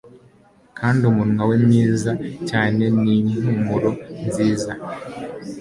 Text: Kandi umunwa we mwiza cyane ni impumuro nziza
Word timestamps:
Kandi 0.77 1.01
umunwa 1.11 1.41
we 1.49 1.55
mwiza 1.65 2.11
cyane 2.49 2.83
ni 3.03 3.15
impumuro 3.31 3.91
nziza 4.25 4.71